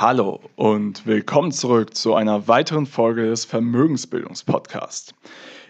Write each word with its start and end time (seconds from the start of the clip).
Hallo 0.00 0.40
und 0.56 1.04
willkommen 1.04 1.52
zurück 1.52 1.94
zu 1.94 2.14
einer 2.14 2.48
weiteren 2.48 2.86
Folge 2.86 3.28
des 3.28 3.44
Vermögensbildungspodcasts. 3.44 5.12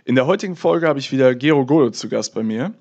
In 0.05 0.15
der 0.15 0.29
heutigen 0.29 0.55
Folge 0.55 0.87
habe 0.87 1.01
ich 1.01 1.11
wieder 1.11 1.35
Gero 1.35 1.67
Gode 1.67 1.91
zu 1.91 2.09
Gast 2.09 2.33
bei 2.33 2.45
mir. 2.45 2.73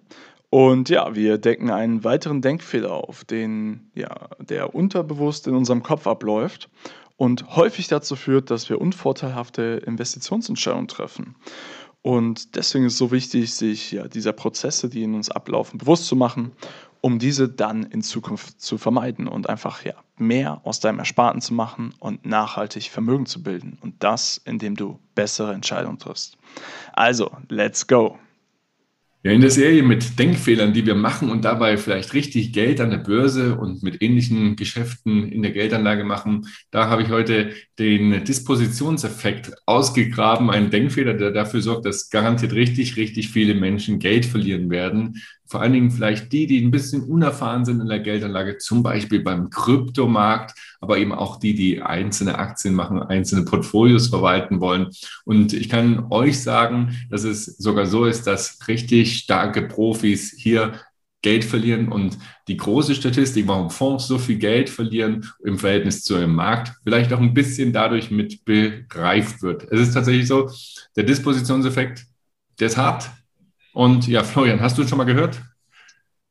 Und 0.51 0.89
ja, 0.89 1.15
wir 1.15 1.39
decken 1.39 1.71
einen 1.71 2.03
weiteren 2.03 2.43
Denkfehler 2.43 2.91
auf, 2.91 3.25
den, 3.25 3.89
ja, 3.95 4.29
der 4.37 4.75
unterbewusst 4.75 5.47
in 5.47 5.55
unserem 5.55 5.81
Kopf 5.81 6.05
abläuft 6.05 6.69
und 7.17 7.55
häufig 7.55 7.87
dazu 7.87 8.15
führt, 8.15 8.51
dass 8.51 8.69
wir 8.69 8.79
unvorteilhafte 8.79 9.81
Investitionsentscheidungen 9.87 10.87
treffen. 10.87 11.35
Und 12.03 12.55
deswegen 12.57 12.85
ist 12.85 12.93
es 12.93 12.99
so 12.99 13.11
wichtig, 13.11 13.55
sich 13.55 13.91
ja, 13.91 14.07
dieser 14.07 14.33
Prozesse, 14.33 14.87
die 14.87 15.01
in 15.01 15.15
uns 15.15 15.31
ablaufen, 15.31 15.79
bewusst 15.79 16.05
zu 16.05 16.15
machen, 16.15 16.51
um 17.01 17.19
diese 17.19 17.49
dann 17.49 17.83
in 17.83 18.01
Zukunft 18.01 18.61
zu 18.61 18.77
vermeiden 18.77 19.27
und 19.27 19.49
einfach 19.49 19.83
ja, 19.83 19.93
mehr 20.17 20.61
aus 20.63 20.79
deinem 20.79 20.99
Ersparten 20.99 21.41
zu 21.41 21.53
machen 21.53 21.93
und 21.99 22.25
nachhaltig 22.25 22.89
Vermögen 22.89 23.25
zu 23.25 23.41
bilden. 23.41 23.77
Und 23.81 24.03
das, 24.03 24.41
indem 24.45 24.75
du 24.75 24.99
bessere 25.15 25.53
Entscheidungen 25.53 25.99
triffst. 25.99 26.37
Also, 26.93 27.31
let's 27.49 27.87
go! 27.87 28.17
Ja, 29.29 29.35
in 29.35 29.41
der 29.41 29.51
Serie 29.51 29.83
mit 29.83 30.17
Denkfehlern, 30.17 30.73
die 30.73 30.87
wir 30.87 30.95
machen 30.95 31.29
und 31.29 31.45
dabei 31.45 31.77
vielleicht 31.77 32.15
richtig 32.15 32.51
Geld 32.51 32.81
an 32.81 32.89
der 32.89 32.97
Börse 32.97 33.59
und 33.59 33.83
mit 33.83 34.01
ähnlichen 34.01 34.55
Geschäften 34.55 35.31
in 35.31 35.43
der 35.43 35.51
Geldanlage 35.51 36.03
machen, 36.03 36.47
da 36.71 36.89
habe 36.89 37.03
ich 37.03 37.09
heute 37.09 37.51
den 37.77 38.23
Dispositionseffekt 38.23 39.51
ausgegraben, 39.67 40.49
einen 40.49 40.71
Denkfehler, 40.71 41.13
der 41.13 41.29
dafür 41.29 41.61
sorgt, 41.61 41.85
dass 41.85 42.09
garantiert 42.09 42.53
richtig, 42.53 42.97
richtig 42.97 43.29
viele 43.29 43.53
Menschen 43.53 43.99
Geld 43.99 44.25
verlieren 44.25 44.71
werden, 44.71 45.21
vor 45.45 45.61
allen 45.61 45.73
Dingen 45.73 45.91
vielleicht 45.91 46.31
die, 46.31 46.47
die 46.47 46.63
ein 46.63 46.71
bisschen 46.71 47.03
unerfahren 47.03 47.65
sind 47.65 47.81
in 47.81 47.87
der 47.87 47.99
Geldanlage, 47.99 48.57
zum 48.57 48.81
Beispiel 48.81 49.19
beim 49.19 49.51
Kryptomarkt, 49.51 50.57
aber 50.79 50.97
eben 50.97 51.11
auch 51.11 51.37
die, 51.37 51.55
die 51.55 51.81
einzelne 51.81 52.37
Aktien 52.37 52.73
machen, 52.73 53.01
einzelne 53.01 53.45
Portfolios 53.45 54.07
verwalten 54.07 54.59
wollen. 54.61 54.87
Und 55.25 55.53
ich 55.53 55.69
kann 55.69 56.07
euch 56.09 56.41
sagen, 56.41 56.97
dass 57.09 57.23
es 57.23 57.45
sogar 57.57 57.85
so 57.85 58.05
ist, 58.05 58.27
dass 58.27 58.67
richtig 58.67 59.17
starke 59.17 59.63
Profis 59.63 60.35
hier 60.37 60.73
Geld 61.21 61.43
verlieren 61.43 61.89
und 61.89 62.17
die 62.47 62.55
große 62.55 62.95
Statistik, 62.95 63.45
warum 63.47 63.69
Fonds 63.69 64.07
so 64.07 64.17
viel 64.17 64.37
Geld 64.37 64.69
verlieren 64.69 65.29
im 65.43 65.57
Verhältnis 65.57 66.03
zu 66.03 66.15
einem 66.15 66.33
Markt, 66.33 66.71
vielleicht 66.83 67.11
auch 67.11 67.19
ein 67.19 67.33
bisschen 67.33 67.73
dadurch 67.73 68.09
mit 68.09 68.45
begreift 68.45 69.41
wird. 69.41 69.67
Es 69.69 69.81
ist 69.81 69.93
tatsächlich 69.93 70.27
so, 70.27 70.49
der 70.95 71.03
Dispositionseffekt, 71.03 72.05
der 72.57 72.67
ist 72.67 72.77
hart, 72.77 73.09
und 73.73 74.07
ja, 74.07 74.23
Florian, 74.23 74.59
hast 74.59 74.77
du 74.77 74.87
schon 74.87 74.97
mal 74.97 75.03
gehört? 75.05 75.41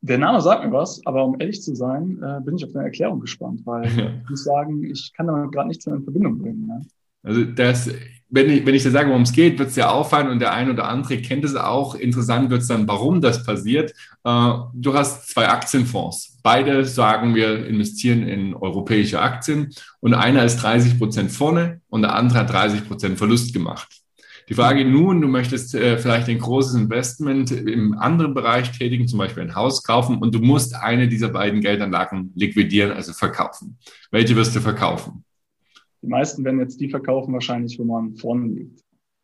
Der 0.01 0.17
Name 0.17 0.39
sagt 0.41 0.63
mir 0.63 0.71
was, 0.71 1.05
aber 1.05 1.25
um 1.25 1.39
ehrlich 1.39 1.61
zu 1.61 1.75
sein, 1.75 2.21
äh, 2.23 2.39
bin 2.41 2.55
ich 2.55 2.63
auf 2.63 2.71
deine 2.71 2.85
Erklärung 2.85 3.19
gespannt, 3.19 3.61
weil 3.65 3.85
ja. 3.97 4.11
ich 4.23 4.29
muss 4.29 4.43
sagen, 4.43 4.83
ich 4.83 5.11
kann 5.13 5.27
damit 5.27 5.51
gerade 5.51 5.67
nichts 5.67 5.85
mehr 5.85 5.95
in 5.95 6.03
Verbindung 6.03 6.39
bringen. 6.39 6.67
Ne? 6.67 6.81
Also 7.21 7.43
das, 7.43 7.89
wenn 8.29 8.49
ich, 8.49 8.65
wenn 8.65 8.75
ich 8.75 8.83
dir 8.83 8.91
sage, 8.91 9.09
worum 9.09 9.23
es 9.23 9.33
geht, 9.33 9.59
wird 9.59 9.69
es 9.69 9.75
ja 9.75 9.89
auffallen 9.89 10.29
und 10.29 10.39
der 10.39 10.53
ein 10.53 10.69
oder 10.69 10.87
andere 10.87 11.17
kennt 11.17 11.43
es 11.43 11.55
auch. 11.55 11.95
Interessant 11.95 12.49
wird 12.49 12.61
es 12.61 12.67
dann, 12.67 12.87
warum 12.87 13.19
das 13.19 13.43
passiert. 13.43 13.91
Äh, 14.23 14.53
du 14.73 14.93
hast 14.93 15.29
zwei 15.29 15.49
Aktienfonds. 15.49 16.39
Beide 16.43 16.85
sagen 16.85 17.35
wir 17.35 17.65
investieren 17.67 18.23
in 18.23 18.53
europäische 18.53 19.19
Aktien 19.19 19.73
und 19.99 20.13
einer 20.13 20.45
ist 20.45 20.57
30 20.57 20.97
Prozent 20.97 21.31
vorne 21.31 21.81
und 21.89 22.03
der 22.03 22.15
andere 22.15 22.39
hat 22.39 22.53
30 22.53 22.87
Prozent 22.87 23.17
Verlust 23.17 23.53
gemacht. 23.53 23.89
Die 24.49 24.55
Frage 24.55 24.83
nun, 24.83 25.21
du 25.21 25.27
möchtest 25.27 25.75
äh, 25.75 25.99
vielleicht 25.99 26.27
ein 26.27 26.39
großes 26.39 26.73
Investment 26.73 27.51
im 27.51 27.93
anderen 27.93 28.33
Bereich 28.33 28.71
tätigen, 28.71 29.07
zum 29.07 29.19
Beispiel 29.19 29.43
ein 29.43 29.53
Haus 29.53 29.83
kaufen 29.83 30.17
und 30.17 30.33
du 30.33 30.39
musst 30.39 30.75
eine 30.75 31.07
dieser 31.07 31.29
beiden 31.29 31.61
Geldanlagen 31.61 32.31
liquidieren, 32.35 32.91
also 32.91 33.13
verkaufen. 33.13 33.77
Welche 34.09 34.35
wirst 34.35 34.55
du 34.55 34.59
verkaufen? 34.59 35.23
Die 36.01 36.07
meisten 36.07 36.43
werden 36.43 36.59
jetzt 36.59 36.81
die 36.81 36.89
verkaufen 36.89 37.31
wahrscheinlich, 37.33 37.77
wo 37.77 37.83
man 37.83 38.15
vorne 38.15 38.47
liegt. 38.47 38.81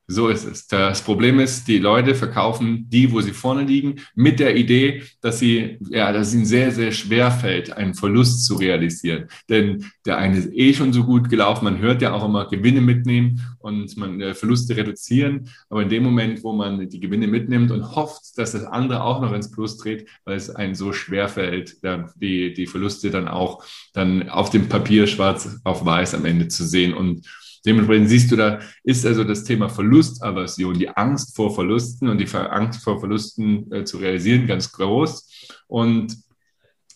So 0.07 0.27
ist 0.27 0.45
es. 0.45 0.67
Das 0.67 1.01
Problem 1.01 1.39
ist, 1.39 1.67
die 1.67 1.79
Leute 1.79 2.13
verkaufen 2.13 2.87
die, 2.89 3.11
wo 3.11 3.21
sie 3.21 3.31
vorne 3.31 3.63
liegen, 3.63 3.95
mit 4.13 4.39
der 4.39 4.55
Idee, 4.55 5.01
dass 5.21 5.39
sie, 5.39 5.79
ja, 5.89 6.11
dass 6.11 6.27
es 6.27 6.35
ihnen 6.35 6.45
sehr, 6.45 6.71
sehr 6.71 6.91
schwer 6.91 7.31
fällt, 7.31 7.71
einen 7.71 7.95
Verlust 7.95 8.45
zu 8.45 8.55
realisieren. 8.55 9.25
Denn 9.49 9.85
der 10.05 10.17
eine 10.17 10.37
ist 10.37 10.49
eh 10.53 10.75
schon 10.75 10.93
so 10.93 11.05
gut 11.05 11.29
gelaufen. 11.29 11.65
Man 11.65 11.79
hört 11.79 12.03
ja 12.03 12.13
auch 12.13 12.23
immer 12.23 12.47
Gewinne 12.47 12.81
mitnehmen 12.81 13.41
und 13.57 13.97
man 13.97 14.21
äh, 14.21 14.35
Verluste 14.35 14.77
reduzieren. 14.77 15.49
Aber 15.69 15.81
in 15.81 15.89
dem 15.89 16.03
Moment, 16.03 16.43
wo 16.43 16.53
man 16.53 16.87
die 16.87 16.99
Gewinne 16.99 17.27
mitnimmt 17.27 17.71
und 17.71 17.95
hofft, 17.95 18.37
dass 18.37 18.51
das 18.51 18.63
andere 18.63 19.03
auch 19.03 19.21
noch 19.21 19.33
ins 19.33 19.49
Plus 19.49 19.77
dreht, 19.77 20.07
weil 20.23 20.37
es 20.37 20.51
einem 20.51 20.75
so 20.75 20.93
schwer 20.93 21.29
fällt, 21.29 21.83
dann 21.83 22.11
die, 22.15 22.53
die 22.53 22.67
Verluste 22.67 23.09
dann 23.09 23.27
auch 23.27 23.63
dann 23.93 24.29
auf 24.29 24.51
dem 24.51 24.69
Papier 24.69 25.07
schwarz 25.07 25.59
auf 25.63 25.83
weiß 25.83 26.13
am 26.13 26.25
Ende 26.25 26.47
zu 26.47 26.63
sehen 26.63 26.93
und 26.93 27.25
Dementsprechend 27.65 28.09
siehst 28.09 28.31
du, 28.31 28.35
da 28.35 28.59
ist 28.83 29.05
also 29.05 29.23
das 29.23 29.43
Thema 29.43 29.69
Verlustaversion, 29.69 30.77
die 30.77 30.89
Angst 30.89 31.35
vor 31.35 31.53
Verlusten 31.53 32.09
und 32.09 32.19
die 32.19 32.27
Angst 32.33 32.83
vor 32.83 32.99
Verlusten 32.99 33.71
äh, 33.71 33.83
zu 33.83 33.97
realisieren 33.97 34.47
ganz 34.47 34.71
groß. 34.71 35.29
Und 35.67 36.15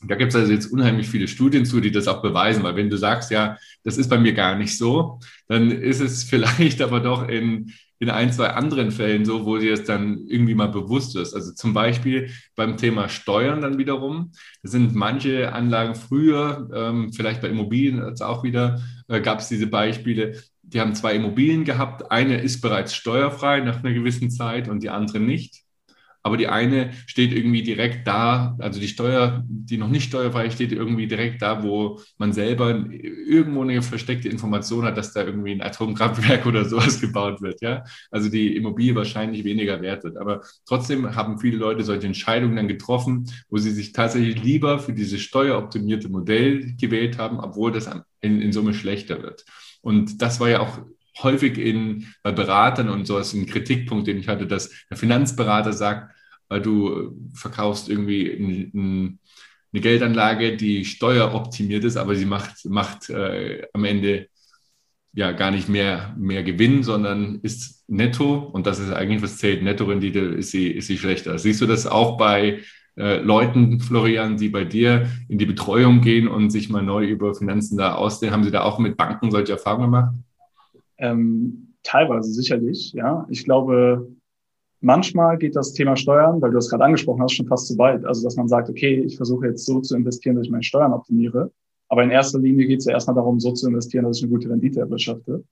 da 0.02 0.16
gibt 0.16 0.34
es 0.34 0.36
also 0.36 0.52
jetzt 0.52 0.72
unheimlich 0.72 1.10
viele 1.10 1.28
Studien 1.28 1.66
zu, 1.66 1.82
die 1.82 1.92
das 1.92 2.08
auch 2.08 2.22
beweisen, 2.22 2.64
weil 2.64 2.76
wenn 2.76 2.90
du 2.90 2.98
sagst, 2.98 3.32
ja, 3.32 3.58
das 3.84 3.98
ist 3.98 4.10
bei 4.10 4.18
mir 4.18 4.34
gar 4.34 4.56
nicht 4.56 4.78
so, 4.78 5.20
dann 5.48 5.72
ist 5.72 6.00
es 6.00 6.24
vielleicht 6.30 6.82
aber 6.82 7.00
doch 7.00 7.28
in, 7.28 7.74
in 8.00 8.10
ein, 8.10 8.32
zwei 8.32 8.52
anderen 8.52 8.92
Fällen 8.92 9.26
so, 9.26 9.46
wo 9.46 9.58
dir 9.58 9.74
es 9.74 9.84
dann 9.84 10.26
irgendwie 10.28 10.56
mal 10.56 10.70
bewusst 10.70 11.18
ist. 11.18 11.34
Also 11.34 11.54
zum 11.54 11.74
Beispiel 11.74 12.30
beim 12.56 12.78
Thema 12.78 13.10
Steuern 13.10 13.62
dann 13.62 13.78
wiederum. 13.78 14.32
Da 14.64 14.70
sind 14.70 14.96
manche 14.96 15.52
Anlagen 15.52 15.96
früher, 15.96 16.70
ähm, 16.74 17.12
vielleicht 17.12 17.42
bei 17.42 17.50
Immobilien 17.50 18.02
jetzt 18.08 18.24
auch 18.24 18.44
wieder, 18.44 18.82
äh, 19.10 19.20
gab 19.20 19.40
es 19.40 19.50
diese 19.50 19.68
Beispiele, 19.68 20.42
die 20.74 20.80
haben 20.80 20.96
zwei 20.96 21.16
Immobilien 21.16 21.66
gehabt. 21.66 22.12
Eine 22.12 22.40
ist 22.40 22.62
bereits 22.62 22.94
steuerfrei 22.94 23.62
nach 23.62 23.84
einer 23.84 23.94
gewissen 23.94 24.30
Zeit 24.32 24.70
und 24.70 24.84
die 24.84 24.90
andere 24.90 25.20
nicht. 25.20 25.64
Aber 26.22 26.36
die 26.36 26.48
eine 26.48 26.92
steht 27.08 27.32
irgendwie 27.32 27.64
direkt 27.64 28.06
da, 28.06 28.58
also 28.60 28.80
die 28.80 28.90
Steuer, 28.90 29.44
die 29.48 29.78
noch 29.78 29.88
nicht 29.88 30.10
steuerfrei 30.10 30.50
steht, 30.50 30.74
irgendwie 30.74 31.08
direkt 31.08 31.42
da, 31.42 31.64
wo 31.64 32.02
man 32.18 32.34
selber 32.34 32.86
irgendwo 32.92 33.64
eine 33.64 33.82
versteckte 33.82 34.28
Information 34.28 34.84
hat, 34.84 34.98
dass 34.98 35.14
da 35.14 35.24
irgendwie 35.24 35.54
ein 35.54 35.62
Atomkraftwerk 35.62 36.46
oder 36.46 36.66
sowas 36.66 37.00
gebaut 37.00 37.42
wird. 37.42 37.62
Ja? 37.62 37.84
Also 38.12 38.30
die 38.30 38.56
Immobilie 38.58 38.96
wahrscheinlich 38.96 39.46
weniger 39.46 39.82
wert 39.82 40.04
wird. 40.04 40.18
Aber 40.18 40.42
trotzdem 40.66 41.16
haben 41.16 41.40
viele 41.40 41.58
Leute 41.58 41.84
solche 41.86 42.08
Entscheidungen 42.08 42.58
dann 42.58 42.68
getroffen, 42.68 43.32
wo 43.50 43.58
sie 43.58 43.72
sich 43.72 43.94
tatsächlich 43.94 44.44
lieber 44.44 44.80
für 44.80 44.94
dieses 44.94 45.22
steueroptimierte 45.22 46.10
Modell 46.10 46.76
gewählt 46.76 47.18
haben, 47.18 47.40
obwohl 47.40 47.72
das 47.72 47.90
in, 48.20 48.42
in 48.42 48.52
Summe 48.52 48.74
schlechter 48.74 49.24
wird. 49.24 49.46
Und 49.82 50.22
das 50.22 50.40
war 50.40 50.50
ja 50.50 50.60
auch 50.60 50.80
häufig 51.22 51.58
in, 51.58 52.08
bei 52.24 52.32
Beratern 52.32 52.90
und 52.90 53.06
sowas 53.06 53.34
ein 53.34 53.46
Kritikpunkt, 53.46 54.08
den 54.08 54.18
ich 54.18 54.28
hatte, 54.28 54.48
dass 54.48 54.72
der 54.90 54.98
Finanzberater 54.98 55.74
sagt, 55.74 56.14
weil 56.48 56.62
du 56.62 57.16
verkaufst 57.34 57.90
irgendwie 57.90 58.32
ein, 58.32 58.72
ein, 58.74 59.20
eine 59.72 59.82
Geldanlage, 59.82 60.58
die 60.58 60.86
steueroptimiert 60.86 61.84
ist, 61.84 61.98
aber 61.98 62.16
sie 62.16 62.26
macht, 62.26 62.66
macht 62.66 63.10
äh, 63.10 63.68
am 63.74 63.86
Ende 63.86 64.28
ja 65.14 65.32
gar 65.32 65.52
nicht 65.52 65.70
mehr, 65.70 66.16
mehr 66.18 66.44
Gewinn, 66.44 66.84
sondern 66.84 67.40
ist 67.42 67.84
netto 67.88 68.38
und 68.38 68.68
das 68.68 68.80
ist 68.80 68.92
eigentlich, 68.92 69.22
was 69.22 69.38
zählt, 69.38 69.64
Nettorendite 69.64 70.20
ist 70.20 70.52
sie, 70.52 70.68
ist 70.68 70.88
sie 70.88 70.98
schlechter. 70.98 71.38
Siehst 71.38 71.62
du 71.62 71.66
das 71.66 71.88
auch 71.88 72.18
bei 72.18 72.62
äh, 73.00 73.22
Leuten, 73.22 73.80
Florian, 73.80 74.38
die 74.38 74.50
bei 74.50 74.66
dir 74.66 75.08
in 75.30 75.38
die 75.38 75.46
Betreuung 75.46 76.02
gehen 76.02 76.28
und 76.28 76.50
sich 76.50 76.70
mal 76.70 76.84
neu 76.84 77.06
über 77.06 77.34
Finanzen 77.34 77.78
da 77.78 77.96
ausdehnen? 77.96 78.34
Haben 78.34 78.44
Sie 78.44 78.52
da 78.52 78.64
auch 78.64 78.78
mit 78.78 78.98
Banken 78.98 79.32
solche 79.32 79.54
Erfahrungen 79.54 79.86
gemacht? 79.86 80.14
Ähm, 80.98 81.74
teilweise 81.84 82.32
sicherlich, 82.32 82.92
ja. 82.94 83.26
Ich 83.30 83.46
glaube, 83.46 84.12
manchmal 84.82 85.38
geht 85.38 85.56
das 85.56 85.74
Thema 85.74 85.96
Steuern, 85.96 86.42
weil 86.42 86.52
du 86.52 86.56
das 86.56 86.70
gerade 86.70 86.84
angesprochen 86.84 87.22
hast, 87.22 87.34
schon 87.34 87.48
fast 87.48 87.68
zu 87.68 87.78
weit. 87.78 88.04
Also, 88.06 88.24
dass 88.24 88.36
man 88.36 88.50
sagt, 88.50 88.70
okay, 88.70 89.02
ich 89.02 89.16
versuche 89.16 89.48
jetzt 89.48 89.66
so 89.66 89.80
zu 89.80 89.96
investieren, 89.96 90.36
dass 90.36 90.46
ich 90.46 90.52
meine 90.52 90.64
Steuern 90.64 90.94
optimiere. 90.94 91.52
Aber 91.88 92.04
in 92.04 92.12
erster 92.12 92.40
Linie 92.40 92.68
geht 92.68 92.80
es 92.80 92.86
ja 92.86 92.92
erstmal 92.94 93.16
darum, 93.16 93.40
so 93.40 93.54
zu 93.54 93.68
investieren, 93.68 94.04
dass 94.06 94.18
ich 94.18 94.24
eine 94.24 94.32
gute 94.32 94.50
Rendite 94.50 94.82
erwirtschafte. 94.82 95.44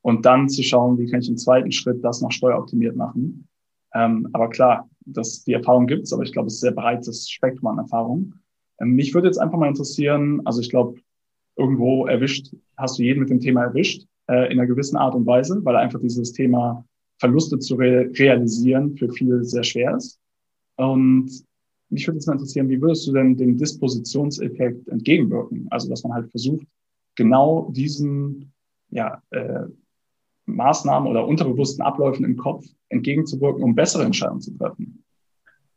Und 0.00 0.26
dann 0.26 0.48
zu 0.48 0.62
schauen, 0.62 0.98
wie 0.98 1.06
kann 1.06 1.20
ich 1.20 1.28
im 1.28 1.36
zweiten 1.36 1.70
Schritt 1.70 2.02
das 2.02 2.20
noch 2.20 2.32
steueroptimiert 2.32 2.96
machen. 2.96 3.46
Ähm, 3.94 4.28
aber 4.32 4.50
klar, 4.50 4.88
das, 5.04 5.44
die 5.44 5.52
Erfahrung 5.52 5.86
gibt 5.86 6.04
es, 6.04 6.12
aber 6.12 6.22
ich 6.22 6.32
glaube, 6.32 6.48
es 6.48 6.54
ist 6.54 6.64
ein 6.64 6.68
sehr 6.68 6.82
breites 6.82 7.28
Spektrum 7.28 7.68
an 7.68 7.78
Erfahrung. 7.78 8.34
Ähm, 8.80 8.90
mich 8.90 9.14
würde 9.14 9.28
jetzt 9.28 9.38
einfach 9.38 9.58
mal 9.58 9.68
interessieren, 9.68 10.40
also 10.44 10.60
ich 10.60 10.70
glaube, 10.70 11.00
irgendwo 11.56 12.06
erwischt, 12.06 12.54
hast 12.76 12.98
du 12.98 13.02
jeden 13.02 13.20
mit 13.20 13.30
dem 13.30 13.40
Thema 13.40 13.64
erwischt, 13.64 14.06
äh, 14.28 14.52
in 14.52 14.58
einer 14.58 14.66
gewissen 14.66 14.96
Art 14.96 15.14
und 15.14 15.26
Weise, 15.26 15.64
weil 15.64 15.76
einfach 15.76 16.00
dieses 16.00 16.32
Thema 16.32 16.84
Verluste 17.18 17.58
zu 17.58 17.76
re 17.76 18.10
realisieren 18.18 18.96
für 18.96 19.10
viele 19.10 19.44
sehr 19.44 19.62
schwer 19.62 19.96
ist. 19.96 20.18
Und 20.76 21.30
mich 21.90 22.06
würde 22.06 22.16
jetzt 22.16 22.26
mal 22.26 22.32
interessieren, 22.32 22.68
wie 22.68 22.80
würdest 22.80 23.06
du 23.06 23.12
denn 23.12 23.36
dem 23.36 23.56
Dispositionseffekt 23.56 24.88
entgegenwirken? 24.88 25.68
Also, 25.70 25.88
dass 25.88 26.02
man 26.02 26.14
halt 26.14 26.30
versucht, 26.30 26.66
genau 27.14 27.70
diesen 27.70 28.52
ja, 28.90 29.22
äh, 29.30 29.66
Maßnahmen 30.46 31.08
oder 31.08 31.26
unterbewussten 31.26 31.84
Abläufen 31.84 32.24
im 32.24 32.36
Kopf 32.36 32.64
entgegenzuwirken, 32.88 33.62
um 33.62 33.74
bessere 33.74 34.04
Entscheidungen 34.04 34.40
zu 34.40 34.56
treffen. 34.56 35.04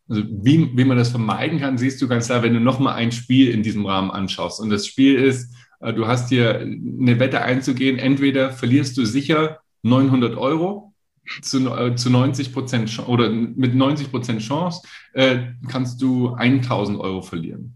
Also 0.10 0.24
wie, 0.30 0.76
wie 0.78 0.86
man 0.86 0.98
das 0.98 1.10
vermeiden 1.10 1.60
kann, 1.60 1.78
siehst 1.78 2.02
du 2.02 2.08
ganz 2.08 2.28
klar, 2.28 2.44
wenn 2.44 2.54
du 2.54 2.60
nochmal 2.60 2.96
ein 2.96 3.12
Spiel 3.12 3.52
in 3.52 3.64
diesem 3.64 3.86
Rahmen 3.86 4.10
anschaust. 4.10 4.62
Und 4.62 4.70
das 4.70 4.88
Spiel 4.88 5.16
ist, 5.16 5.54
äh, 5.82 5.94
du 5.94 6.08
hast 6.08 6.30
hier 6.30 6.60
eine 6.60 7.20
Wette 7.20 7.42
einzugehen, 7.42 8.00
entweder 8.00 8.52
verlierst 8.52 8.98
du 8.98 9.06
sicher 9.06 9.60
900 9.84 10.38
Euro 10.38 10.94
zu, 11.42 11.70
äh, 11.70 11.96
zu 11.96 12.10
90 12.10 12.54
Prozent 12.54 13.00
oder 13.08 13.30
mit 13.30 13.76
90 13.76 14.12
Prozent 14.12 14.42
Chance 14.42 14.82
äh, 15.14 15.40
kannst 15.68 16.02
du 16.02 16.30
1000 16.30 17.00
Euro 17.00 17.22
verlieren. 17.22 17.76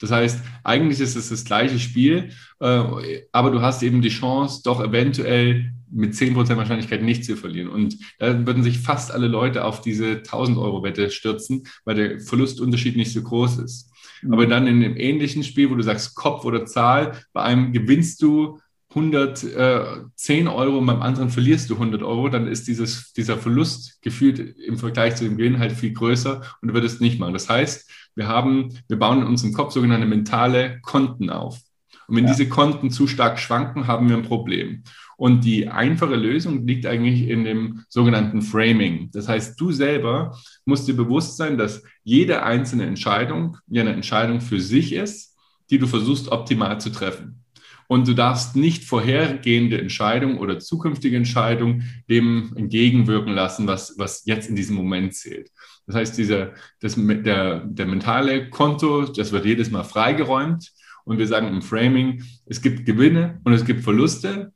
Das 0.00 0.10
heißt, 0.10 0.40
eigentlich 0.64 1.00
ist 1.00 1.14
es 1.14 1.28
das 1.28 1.44
gleiche 1.44 1.78
Spiel, 1.78 2.30
äh, 2.60 3.22
aber 3.32 3.50
du 3.50 3.60
hast 3.60 3.82
eben 3.82 4.02
die 4.02 4.08
Chance, 4.08 4.62
doch 4.64 4.82
eventuell 4.82 5.72
mit 5.92 6.14
10% 6.14 6.56
Wahrscheinlichkeit 6.56 7.02
nicht 7.02 7.24
zu 7.24 7.36
verlieren. 7.36 7.68
Und 7.68 7.98
da 8.18 8.46
würden 8.46 8.62
sich 8.62 8.78
fast 8.78 9.12
alle 9.12 9.28
Leute 9.28 9.64
auf 9.64 9.80
diese 9.80 10.22
1000-Euro-Wette 10.22 11.10
stürzen, 11.10 11.64
weil 11.84 11.94
der 11.94 12.20
Verlustunterschied 12.20 12.96
nicht 12.96 13.12
so 13.12 13.22
groß 13.22 13.58
ist. 13.58 13.90
Mhm. 14.22 14.32
Aber 14.32 14.46
dann 14.46 14.66
in 14.66 14.82
einem 14.82 14.96
ähnlichen 14.96 15.44
Spiel, 15.44 15.70
wo 15.70 15.74
du 15.74 15.82
sagst 15.82 16.14
Kopf 16.14 16.44
oder 16.44 16.66
Zahl, 16.66 17.20
bei 17.32 17.42
einem 17.42 17.72
gewinnst 17.72 18.22
du 18.22 18.58
110 18.94 20.48
Euro 20.48 20.78
und 20.78 20.86
beim 20.86 21.00
anderen 21.00 21.30
verlierst 21.30 21.70
du 21.70 21.74
100 21.74 22.02
Euro, 22.02 22.28
dann 22.28 22.46
ist 22.46 22.68
dieses, 22.68 23.12
dieser 23.14 23.38
Verlust 23.38 24.02
gefühlt 24.02 24.38
im 24.38 24.76
Vergleich 24.76 25.16
zu 25.16 25.24
dem 25.24 25.36
Gewinn 25.36 25.58
halt 25.58 25.72
viel 25.72 25.92
größer 25.92 26.42
und 26.60 26.68
du 26.68 26.74
würdest 26.74 27.00
nicht 27.00 27.18
machen. 27.18 27.32
Das 27.32 27.48
heißt, 27.48 27.90
wir 28.14 28.28
haben, 28.28 28.68
wir 28.88 28.98
bauen 28.98 29.22
in 29.22 29.26
unserem 29.26 29.54
Kopf 29.54 29.72
sogenannte 29.72 30.06
mentale 30.06 30.78
Konten 30.82 31.30
auf. 31.30 31.58
Und 32.06 32.16
wenn 32.16 32.24
ja. 32.24 32.32
diese 32.32 32.48
Konten 32.48 32.90
zu 32.90 33.06
stark 33.06 33.38
schwanken, 33.38 33.86
haben 33.86 34.08
wir 34.08 34.16
ein 34.16 34.24
Problem. 34.24 34.82
Und 35.22 35.44
die 35.44 35.68
einfache 35.68 36.16
Lösung 36.16 36.66
liegt 36.66 36.84
eigentlich 36.84 37.28
in 37.28 37.44
dem 37.44 37.84
sogenannten 37.88 38.42
Framing. 38.42 39.08
Das 39.12 39.28
heißt, 39.28 39.60
du 39.60 39.70
selber 39.70 40.36
musst 40.64 40.88
dir 40.88 40.96
bewusst 40.96 41.36
sein, 41.36 41.56
dass 41.56 41.84
jede 42.02 42.42
einzelne 42.42 42.86
Entscheidung 42.86 43.56
ja 43.68 43.82
eine 43.82 43.92
Entscheidung 43.92 44.40
für 44.40 44.58
sich 44.58 44.92
ist, 44.92 45.38
die 45.70 45.78
du 45.78 45.86
versuchst 45.86 46.26
optimal 46.32 46.80
zu 46.80 46.90
treffen. 46.90 47.44
Und 47.86 48.08
du 48.08 48.14
darfst 48.14 48.56
nicht 48.56 48.82
vorhergehende 48.82 49.80
Entscheidungen 49.80 50.38
oder 50.38 50.58
zukünftige 50.58 51.18
Entscheidungen 51.18 51.84
dem 52.10 52.52
entgegenwirken 52.56 53.32
lassen, 53.32 53.68
was, 53.68 53.96
was 53.98 54.24
jetzt 54.26 54.50
in 54.50 54.56
diesem 54.56 54.74
Moment 54.74 55.14
zählt. 55.14 55.52
Das 55.86 55.94
heißt, 55.94 56.18
dieser, 56.18 56.54
das, 56.80 56.96
der, 56.96 57.60
der 57.60 57.86
mentale 57.86 58.50
Konto, 58.50 59.04
das 59.04 59.30
wird 59.30 59.44
jedes 59.44 59.70
Mal 59.70 59.84
freigeräumt. 59.84 60.72
Und 61.04 61.18
wir 61.18 61.28
sagen 61.28 61.46
im 61.46 61.62
Framing, 61.62 62.24
es 62.44 62.60
gibt 62.60 62.86
Gewinne 62.86 63.40
und 63.44 63.52
es 63.52 63.64
gibt 63.64 63.84
Verluste. 63.84 64.52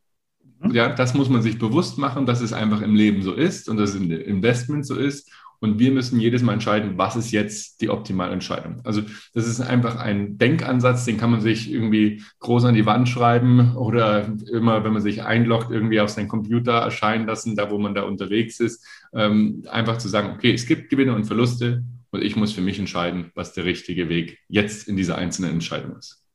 Mhm. 0.61 0.71
Ja, 0.73 0.89
das 0.89 1.15
muss 1.15 1.29
man 1.29 1.43
sich 1.43 1.59
bewusst 1.59 1.99
machen, 1.99 2.27
dass 2.27 2.41
es 2.41 2.53
einfach 2.53 2.83
im 2.83 2.95
Leben 2.95 3.23
so 3.23 3.33
ist 3.33 3.69
und 3.69 3.77
dass 3.77 3.91
es 3.91 3.97
im 3.97 4.11
Investment 4.11 4.87
so 4.87 4.97
ist. 4.97 5.31
Und 5.59 5.79
wir 5.79 5.91
müssen 5.91 6.21
jedes 6.21 6.43
Mal 6.43 6.53
entscheiden, 6.53 6.99
was 6.99 7.17
ist 7.17 7.31
jetzt 7.31 7.81
die 7.81 7.89
optimale 7.89 8.33
Entscheidung. 8.33 8.81
Also 8.85 9.03
das 9.33 9.47
ist 9.47 9.61
einfach 9.61 9.97
ein 9.97 10.37
Denkansatz, 10.37 11.07
den 11.07 11.17
kann 11.17 11.31
man 11.31 11.41
sich 11.41 11.73
irgendwie 11.73 12.23
groß 12.41 12.67
an 12.67 12.75
die 12.75 12.85
Wand 12.85 13.09
schreiben 13.09 13.75
oder 13.75 14.31
immer, 14.53 14.85
wenn 14.85 14.93
man 14.93 15.01
sich 15.01 15.23
einloggt, 15.23 15.71
irgendwie 15.71 16.01
auf 16.01 16.11
seinen 16.11 16.29
Computer 16.29 16.73
erscheinen 16.73 17.27
lassen, 17.27 17.57
da 17.57 17.71
wo 17.71 17.79
man 17.79 17.95
da 17.95 18.03
unterwegs 18.03 18.61
ist. 18.61 18.87
Ähm, 19.15 19.65
einfach 19.71 19.97
zu 19.97 20.09
sagen, 20.09 20.35
okay, 20.35 20.53
es 20.53 20.67
gibt 20.67 20.91
Gewinne 20.91 21.15
und 21.15 21.25
Verluste 21.25 21.85
und 22.11 22.23
ich 22.23 22.37
muss 22.37 22.53
für 22.53 22.61
mich 22.61 22.79
entscheiden, 22.79 23.31
was 23.35 23.55
der 23.55 23.65
richtige 23.65 24.11
Weg 24.11 24.39
jetzt 24.49 24.89
in 24.89 24.97
dieser 24.97 25.17
einzelnen 25.17 25.53
Entscheidung 25.53 25.97
ist. 25.97 26.26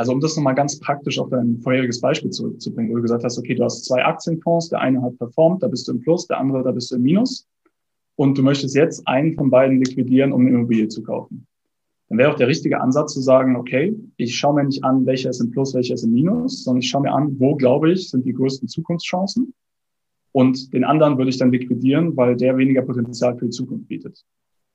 Also 0.00 0.12
um 0.12 0.20
das 0.20 0.34
nochmal 0.34 0.54
ganz 0.54 0.80
praktisch 0.80 1.18
auf 1.18 1.28
dein 1.28 1.58
vorheriges 1.58 2.00
Beispiel 2.00 2.30
zurückzubringen, 2.30 2.90
wo 2.90 2.96
du 2.96 3.02
gesagt 3.02 3.22
hast, 3.22 3.36
okay, 3.36 3.54
du 3.54 3.62
hast 3.62 3.84
zwei 3.84 4.02
Aktienfonds, 4.02 4.70
der 4.70 4.80
eine 4.80 5.02
hat 5.02 5.18
performt, 5.18 5.62
da 5.62 5.68
bist 5.68 5.86
du 5.86 5.92
im 5.92 6.00
Plus, 6.00 6.26
der 6.26 6.38
andere, 6.38 6.62
da 6.62 6.72
bist 6.72 6.90
du 6.90 6.96
im 6.96 7.02
Minus 7.02 7.46
und 8.16 8.38
du 8.38 8.42
möchtest 8.42 8.74
jetzt 8.74 9.06
einen 9.06 9.34
von 9.34 9.50
beiden 9.50 9.78
liquidieren, 9.78 10.32
um 10.32 10.40
eine 10.40 10.56
Immobilie 10.56 10.88
zu 10.88 11.02
kaufen. 11.02 11.46
Dann 12.08 12.16
wäre 12.16 12.32
auch 12.32 12.36
der 12.36 12.48
richtige 12.48 12.80
Ansatz 12.80 13.12
zu 13.12 13.20
sagen, 13.20 13.56
okay, 13.56 13.94
ich 14.16 14.34
schaue 14.34 14.54
mir 14.54 14.64
nicht 14.64 14.82
an, 14.84 15.04
welcher 15.04 15.28
ist 15.28 15.40
im 15.40 15.50
Plus, 15.50 15.74
welcher 15.74 15.92
ist 15.92 16.04
im 16.04 16.14
Minus, 16.14 16.64
sondern 16.64 16.80
ich 16.80 16.88
schaue 16.88 17.02
mir 17.02 17.12
an, 17.12 17.38
wo, 17.38 17.54
glaube 17.54 17.92
ich, 17.92 18.08
sind 18.08 18.24
die 18.24 18.32
größten 18.32 18.68
Zukunftschancen. 18.68 19.52
Und 20.32 20.72
den 20.72 20.84
anderen 20.84 21.18
würde 21.18 21.28
ich 21.28 21.36
dann 21.36 21.52
liquidieren, 21.52 22.16
weil 22.16 22.36
der 22.36 22.56
weniger 22.56 22.80
Potenzial 22.80 23.36
für 23.36 23.44
die 23.44 23.50
Zukunft 23.50 23.86
bietet. 23.86 24.24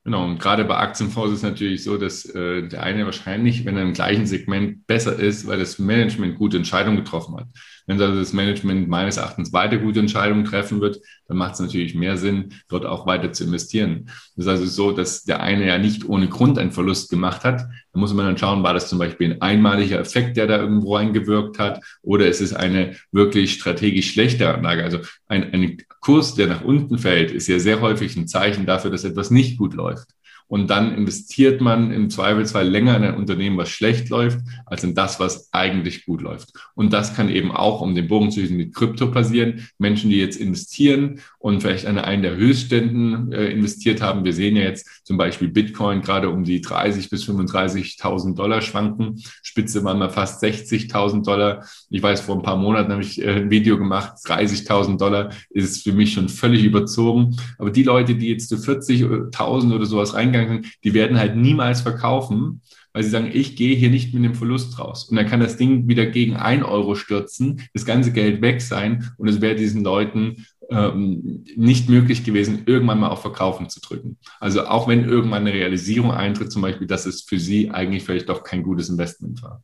Genau, 0.05 0.23
und 0.23 0.37
gerade 0.39 0.65
bei 0.65 0.77
Aktienfonds 0.77 1.31
ist 1.31 1.37
es 1.39 1.43
natürlich 1.43 1.83
so, 1.83 1.97
dass 1.97 2.25
äh, 2.25 2.67
der 2.67 2.83
eine 2.83 3.05
wahrscheinlich, 3.05 3.65
wenn 3.65 3.75
er 3.75 3.81
im 3.81 3.93
gleichen 3.93 4.27
Segment 4.27 4.85
besser 4.85 5.17
ist, 5.17 5.47
weil 5.47 5.57
das 5.57 5.79
Management 5.79 6.37
gute 6.37 6.57
Entscheidungen 6.57 6.97
getroffen 6.97 7.35
hat. 7.37 7.47
Wenn 7.87 7.99
also 7.99 8.19
das 8.19 8.31
Management 8.31 8.87
meines 8.87 9.17
Erachtens 9.17 9.51
weiter 9.51 9.77
gute 9.79 10.01
Entscheidungen 10.01 10.45
treffen 10.45 10.79
wird, 10.79 10.99
dann 11.27 11.37
macht 11.37 11.55
es 11.55 11.59
natürlich 11.59 11.95
mehr 11.95 12.17
Sinn, 12.17 12.53
dort 12.69 12.85
auch 12.85 13.05
weiter 13.07 13.31
zu 13.31 13.45
investieren. 13.45 14.09
Das 14.35 14.45
ist 14.45 14.47
also 14.47 14.65
so, 14.65 14.91
dass 14.91 15.23
der 15.23 15.41
eine 15.41 15.65
ja 15.67 15.77
nicht 15.77 16.07
ohne 16.07 16.27
Grund 16.27 16.59
einen 16.59 16.71
Verlust 16.71 17.09
gemacht 17.09 17.43
hat. 17.43 17.61
Da 17.61 17.99
muss 17.99 18.13
man 18.13 18.25
dann 18.25 18.37
schauen, 18.37 18.63
war 18.63 18.73
das 18.73 18.89
zum 18.89 18.99
Beispiel 18.99 19.33
ein 19.33 19.41
einmaliger 19.41 19.99
Effekt, 19.99 20.37
der 20.37 20.47
da 20.47 20.57
irgendwo 20.57 20.95
eingewirkt 20.95 21.59
hat, 21.59 21.81
oder 22.01 22.27
ist 22.27 22.41
es 22.41 22.53
eine 22.53 22.95
wirklich 23.11 23.53
strategisch 23.53 24.11
schlechte 24.11 24.53
Anlage? 24.53 24.83
Also 24.83 24.99
ein, 25.27 25.53
ein 25.53 25.77
Kurs, 25.99 26.35
der 26.35 26.47
nach 26.47 26.63
unten 26.63 26.97
fällt, 26.97 27.31
ist 27.31 27.47
ja 27.47 27.59
sehr 27.59 27.81
häufig 27.81 28.15
ein 28.15 28.27
Zeichen 28.27 28.65
dafür, 28.65 28.91
dass 28.91 29.03
etwas 29.03 29.31
nicht 29.31 29.57
gut 29.57 29.73
läuft. 29.73 30.09
Und 30.47 30.69
dann 30.69 30.93
investiert 30.93 31.59
man 31.59 31.91
im 31.91 32.09
Zweifelsfall 32.09 32.67
länger 32.67 32.95
in 32.97 33.03
ein 33.03 33.15
Unternehmen, 33.15 33.57
was 33.57 33.69
schlecht 33.69 34.09
läuft, 34.09 34.39
als 34.65 34.83
in 34.83 34.93
das, 34.93 35.19
was 35.19 35.49
eigentlich 35.51 36.05
gut 36.05 36.21
läuft. 36.21 36.53
Und 36.75 36.93
das 36.93 37.15
kann 37.15 37.29
eben 37.29 37.51
auch, 37.51 37.81
um 37.81 37.95
den 37.95 38.07
Bogen 38.07 38.29
zu 38.29 38.39
schließen, 38.39 38.57
mit 38.57 38.75
Krypto 38.75 39.09
passieren. 39.09 39.67
Menschen, 39.79 40.11
die 40.11 40.17
jetzt 40.17 40.37
investieren 40.37 41.19
und 41.39 41.61
vielleicht 41.61 41.87
an 41.87 41.97
einen 41.97 42.21
der 42.21 42.35
Höchstständen 42.35 43.31
äh, 43.31 43.47
investiert 43.47 44.01
haben. 44.01 44.23
Wir 44.23 44.33
sehen 44.33 44.55
ja 44.55 44.63
jetzt 44.63 45.03
zum 45.03 45.17
Beispiel 45.17 45.47
Bitcoin 45.47 46.01
gerade 46.01 46.29
um 46.29 46.43
die 46.43 46.61
30 46.61 47.09
bis 47.09 47.27
35.000 47.27 48.35
Dollar 48.35 48.61
schwanken. 48.61 49.21
Spitze 49.41 49.83
waren 49.83 49.97
mal 49.97 50.09
fast 50.09 50.43
60.000 50.43 51.25
Dollar. 51.25 51.65
Ich 51.89 52.03
weiß, 52.03 52.21
vor 52.21 52.35
ein 52.35 52.43
paar 52.43 52.57
Monaten 52.57 52.91
habe 52.91 53.01
ich 53.01 53.21
äh, 53.21 53.31
ein 53.31 53.49
Video 53.49 53.77
gemacht. 53.77 54.13
30.000 54.25 54.97
Dollar 54.97 55.29
ist 55.49 55.83
für 55.83 55.93
mich 55.93 56.13
schon 56.13 56.29
völlig 56.29 56.63
überzogen. 56.63 57.35
Aber 57.57 57.71
die 57.71 57.83
Leute, 57.83 58.15
die 58.15 58.29
jetzt 58.29 58.49
zu 58.49 58.55
40.000 58.55 59.73
oder 59.73 59.85
sowas 59.85 60.13
reingehen, 60.13 60.34
eingegangen 60.35 60.65
die 60.83 60.93
werden 60.93 61.17
halt 61.17 61.35
niemals 61.35 61.81
verkaufen, 61.81 62.61
weil 62.93 63.03
sie 63.03 63.09
sagen, 63.09 63.29
ich 63.31 63.55
gehe 63.55 63.75
hier 63.75 63.89
nicht 63.89 64.13
mit 64.13 64.23
dem 64.23 64.35
Verlust 64.35 64.79
raus. 64.79 65.05
Und 65.09 65.17
dann 65.17 65.27
kann 65.27 65.41
das 65.41 65.57
Ding 65.57 65.87
wieder 65.87 66.05
gegen 66.05 66.35
ein 66.35 66.63
Euro 66.63 66.95
stürzen, 66.95 67.61
das 67.73 67.85
ganze 67.85 68.13
Geld 68.13 68.41
weg 68.41 68.61
sein 68.61 69.11
und 69.17 69.27
es 69.27 69.41
wäre 69.41 69.55
diesen 69.55 69.83
Leuten 69.83 70.45
ähm, 70.69 71.45
nicht 71.55 71.89
möglich 71.89 72.23
gewesen, 72.23 72.63
irgendwann 72.65 72.99
mal 72.99 73.09
auf 73.09 73.21
Verkaufen 73.21 73.69
zu 73.69 73.81
drücken. 73.81 74.17
Also 74.39 74.65
auch 74.65 74.87
wenn 74.87 75.03
irgendwann 75.03 75.41
eine 75.41 75.53
Realisierung 75.53 76.11
eintritt, 76.11 76.51
zum 76.51 76.61
Beispiel, 76.61 76.87
dass 76.87 77.05
es 77.05 77.21
für 77.21 77.39
sie 77.39 77.71
eigentlich 77.71 78.03
vielleicht 78.03 78.29
doch 78.29 78.43
kein 78.43 78.63
gutes 78.63 78.89
Investment 78.89 79.43
war. 79.43 79.61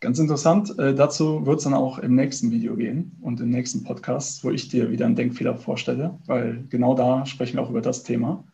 Ganz 0.00 0.18
interessant. 0.18 0.78
Äh, 0.78 0.94
dazu 0.94 1.46
wird 1.46 1.58
es 1.58 1.64
dann 1.64 1.72
auch 1.72 1.98
im 1.98 2.14
nächsten 2.14 2.50
Video 2.50 2.76
gehen 2.76 3.16
und 3.22 3.40
im 3.40 3.48
nächsten 3.48 3.84
Podcast, 3.84 4.44
wo 4.44 4.50
ich 4.50 4.68
dir 4.68 4.90
wieder 4.90 5.06
einen 5.06 5.16
Denkfehler 5.16 5.56
vorstelle, 5.56 6.18
weil 6.26 6.64
genau 6.68 6.94
da 6.94 7.24
sprechen 7.24 7.56
wir 7.56 7.62
auch 7.62 7.70
über 7.70 7.80
das 7.80 8.02
Thema. 8.02 8.44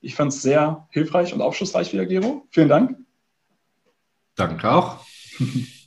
Ich 0.00 0.14
fand 0.14 0.32
es 0.32 0.42
sehr 0.42 0.88
hilfreich 0.90 1.34
und 1.34 1.42
aufschlussreich 1.42 1.92
wieder, 1.92 2.06
Gero. 2.06 2.46
Vielen 2.50 2.68
Dank. 2.68 2.96
Danke 4.34 4.70
auch. 4.70 5.04